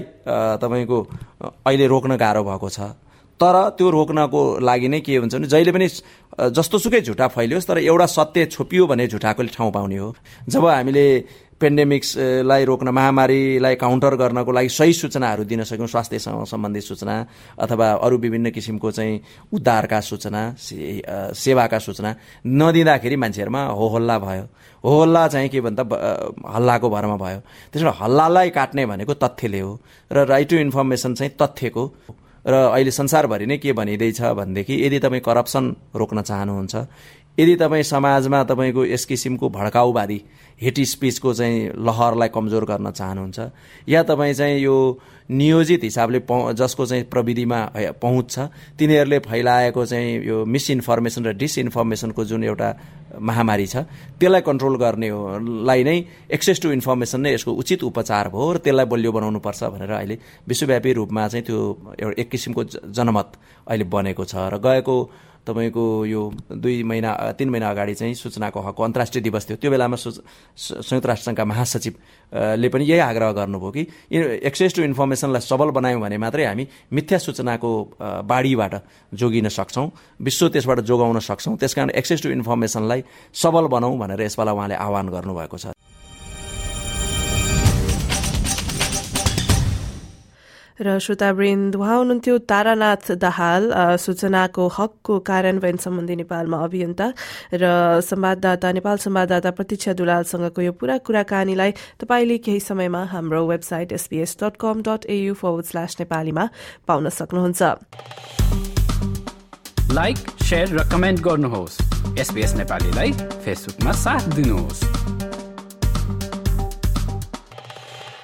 तपाईँको 0.62 0.98
अहिले 1.66 1.86
रोक्न 1.86 2.16
गाह्रो 2.16 2.42
भएको 2.44 2.68
छ। 2.68 2.80
तर 3.40 3.56
त्यो 3.78 3.86
रोक्नको 3.90 4.40
लागि 4.58 4.88
नै 4.88 5.00
के 5.00 5.16
हुन्छ 5.16 5.34
भने 5.34 5.46
जहिले 5.46 5.72
पनि 5.72 5.86
जस्तो 6.50 6.78
सुकै 6.78 7.00
झुटा 7.06 7.26
फैलियोस् 7.28 7.68
तर 7.68 7.78
एउटा 7.78 8.06
सत्य 8.06 8.46
छोपियो 8.50 8.86
भने 8.86 9.06
झुटाको 9.06 9.42
ठाउँ 9.54 9.70
पाउने 9.72 9.96
हो। 9.96 10.08
जब 10.48 10.66
हामीले 10.66 11.06
पेन्डेमिक्सलाई 11.60 12.64
रोक्न 12.64 12.88
महामारीलाई 12.88 13.74
काउन्टर 13.74 14.14
गर्नको 14.16 14.52
लागि 14.52 14.68
सही 14.68 14.92
सूचनाहरू 14.92 15.44
दिन 15.44 15.62
सक्यौँ 15.64 15.88
स्वास्थ्यसँग 15.88 16.44
सम्बन्धित 16.46 16.82
सूचना 16.82 17.14
अथवा 17.58 17.90
अरू 18.06 18.16
विभिन्न 18.18 18.50
किसिमको 18.50 18.90
चाहिँ 18.90 19.20
उद्धारका 19.52 20.00
सूचना 20.00 20.42
सेवाका 21.34 21.78
सूचना 21.78 22.14
नदिँदाखेरि 22.46 23.16
मान्छेहरूमा 23.16 23.64
होहल्ला 23.80 24.18
भयो। 24.18 24.44
होहल्ला 24.84 25.26
चाहिँ 25.28 25.48
के 25.48 25.60
भन्दा 25.60 25.82
हल्लाको 26.54 26.90
भरमा 26.90 27.16
भयो। 27.16 27.40
त्यसबाट 27.72 27.94
हल्लालाई 28.02 28.50
काट्ने 28.50 28.86
भनेको 28.86 29.14
तथ्यले 29.14 29.60
हो 29.60 29.80
र 30.12 30.26
राइट 30.26 30.48
टु 30.50 30.56
इन्फर्मेसन 30.56 31.14
चाहिँ 31.14 31.32
तथ्यको 31.42 31.84
र 32.46 32.54
अहिले 32.54 32.90
संसारभरि 32.90 33.46
नै 33.46 33.58
के 33.58 33.72
भनिँदैछ 33.72 34.20
भनेदेखि 34.22 34.74
यदि 34.86 34.98
तपाईँ 34.98 35.20
करप्सन 35.20 35.74
रोक्न 35.96 36.22
चाहनुहुन्छ 36.22 36.74
यदि 37.38 37.54
तपाईँ 37.56 37.82
समाजमा 37.82 38.42
तपाईँको 38.44 38.84
यस 38.84 39.04
किसिमको 39.04 39.48
भड्काउवादी 39.48 40.18
हेटी 40.62 40.84
स्पिचको 40.86 41.34
चाहिँ 41.34 41.70
लहरलाई 41.78 42.28
कमजोर 42.28 42.64
गर्न 42.64 42.90
चाहनुहुन्छ। 42.90 43.38
या 43.88 44.02
तपाईँ 44.02 44.34
चाहिँ 44.34 44.58
यो 44.60 44.76
नियोजित 45.30 45.82
हिसाबले 45.84 46.20
जसको 46.54 46.86
चाहिँ 46.86 47.04
प्रविधिमा 47.04 47.58
पहुँच 48.02 48.30
छ 48.30 48.38
तिनीहरूले 48.78 49.18
फैलाएको 49.20 49.84
चाहिँ 49.86 50.24
यो 50.26 50.44
मिसइन्फर्मेसन 50.44 51.24
र 51.24 51.32
डिसइन्फर्मेसनको 51.36 52.24
जुन 52.24 52.44
एउटा 52.44 52.68
महामारी 53.20 53.66
छ 53.66 53.76
त्यसलाई 54.18 54.40
कन्ट्रोल 54.40 54.76
गर्ने 54.76 55.08
हो 55.08 55.20
लाई 55.64 55.84
नै 55.84 55.96
एक्सेस 56.32 56.60
टु 56.60 56.72
इन्फर्मेसन 56.72 57.20
नै 57.20 57.34
यसको 57.34 57.52
उचित 57.54 57.82
उपचार 57.84 58.28
भयो 58.28 58.52
र 58.52 58.58
त्यसलाई 58.64 58.86
बलियो 58.86 59.12
बनाउनुपर्छ 59.12 59.64
भनेर 59.64 59.90
अहिले 59.92 60.18
विश्वव्यापी 60.48 60.92
रूपमा 60.92 61.28
चाहिँ 61.28 61.44
त्यो 61.44 61.60
एउटा 62.00 62.20
एक 62.20 62.28
किसिमको 62.30 62.64
जनमत 62.90 63.32
अहिले 63.68 63.84
बनेको 63.84 64.24
छ 64.24 64.48
र 64.48 64.58
गएको 64.58 64.96
तपाईँको 65.48 65.84
यो 66.06 66.22
दुई 66.52 66.82
महिना 66.84 67.10
तिन 67.38 67.48
महिना 67.50 67.70
अगाडि 67.70 67.94
चाहिँ 67.94 68.14
सूचनाको 68.14 68.60
हकको 68.60 68.82
अन्तर्राष्ट्रिय 68.84 69.22
दिवस 69.24 69.48
थियो। 69.48 69.56
त्यो 69.56 69.70
बेलामा 69.70 69.96
संयुक्त 69.96 71.06
राष्ट्रसङ्घका 71.06 71.44
महासचिवले 71.44 72.68
पनि 72.68 72.84
यही 72.84 73.00
आग्रह 73.00 73.32
गर्नुभयो 73.32 73.70
कि 73.72 73.82
एक्सेस 74.44 74.74
टु 74.76 74.82
इन्फर्मेसनलाई 74.84 75.40
सबल 75.40 75.70
बनायौँ 75.72 76.00
भने 76.00 76.16
मात्रै 76.20 76.44
हामी 76.44 76.64
मिथ्या 76.92 77.18
सूचनाको 77.18 77.70
बाढीबाट 78.28 78.74
जोगिन 79.12 79.48
सक्छौँ 79.48 79.88
विश्व 80.20 80.48
त्यसबाट 80.52 80.80
जोगाउन 80.84 81.18
सक्छौँ। 81.18 81.56
त्यस 81.56 81.74
कारण 81.74 81.90
एक्सेस 81.96 82.22
टु 82.22 82.28
इन्फर्मेसनलाई 82.30 83.00
सबल 83.32 83.66
बनाऊ 83.72 83.96
भनेर 83.98 84.20
यसपालि 84.22 84.52
उहाँले 84.52 84.74
आह्वान 84.76 85.08
गर्नुभएको 85.08 85.56
छ। 85.56 85.66
र 90.80 90.98
श्रोतावृन्द 90.98 91.76
उहाँ 91.76 91.96
हुनुहुन्थ्यो 91.98 92.38
तारानाथ 92.46 93.10
दाहाल 93.18 93.62
सूचनाको 93.98 94.66
हकको 94.68 95.18
कार्यान्वयन 95.20 95.76
सम्बन्धी 95.76 96.16
नेपालमा 96.16 96.58
अभियन्ता 96.64 97.06
र 97.54 97.64
संवाददाता 98.00 98.72
नेपाल 98.72 98.96
संवाददाता 98.96 99.50
प्रतीक्षा 99.50 99.92
दुलालसँगको 99.98 100.62
यो 100.62 100.72
पूरा 100.72 100.98
कुराकानीलाई 101.02 101.70
तपाईँले 101.98 102.38
केही 102.38 102.60
समयमा 102.60 103.02
हाम्रो 103.04 103.46
website 103.46 103.92
SBS 103.92 104.36
dot 104.42 104.56
com 104.56 104.82
dot 104.86 105.06
AU 105.10 105.34
forward 105.34 105.66
slash 105.66 105.96
नेपालीमा 106.00 106.48
पाउन 106.86 107.08
सक्नुहुन्छ। 107.10 107.62
लाइक 109.92 110.16
र 110.52 110.88
कमेन्ट 110.92 111.20
गर्नुहोस्। 111.20 111.78
नेपालीलाई 112.56 113.12
फेसबुकमा 113.44 113.92
साथ 113.92 114.34
दिनुहोस्। 114.34 115.17